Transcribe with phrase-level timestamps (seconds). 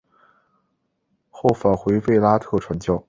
[1.29, 2.99] 后返回卫拉特传教。